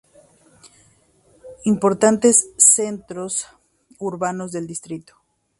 Importantes 1.63 2.49
centros 2.57 3.45
urbanos 3.99 4.51
del 4.51 4.65
distrito. 4.65 5.15